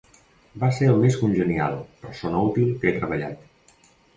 [0.63, 3.89] Va ser el més congenial, persona útil que he treballat.